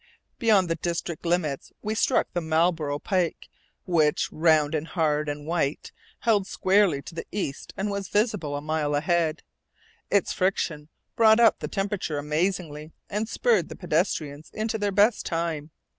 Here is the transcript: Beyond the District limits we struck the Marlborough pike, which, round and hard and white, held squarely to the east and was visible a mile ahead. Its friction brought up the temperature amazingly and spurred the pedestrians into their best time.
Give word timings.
Beyond 0.39 0.67
the 0.67 0.73
District 0.77 1.23
limits 1.27 1.71
we 1.83 1.93
struck 1.93 2.33
the 2.33 2.41
Marlborough 2.41 2.97
pike, 2.97 3.47
which, 3.85 4.29
round 4.31 4.73
and 4.73 4.87
hard 4.87 5.29
and 5.29 5.45
white, 5.45 5.91
held 6.21 6.47
squarely 6.47 7.03
to 7.03 7.13
the 7.13 7.27
east 7.31 7.71
and 7.77 7.91
was 7.91 8.07
visible 8.07 8.55
a 8.55 8.61
mile 8.61 8.95
ahead. 8.95 9.43
Its 10.09 10.33
friction 10.33 10.89
brought 11.15 11.39
up 11.39 11.59
the 11.59 11.67
temperature 11.67 12.17
amazingly 12.17 12.93
and 13.11 13.29
spurred 13.29 13.69
the 13.69 13.75
pedestrians 13.75 14.49
into 14.55 14.79
their 14.79 14.91
best 14.91 15.23
time. 15.23 15.69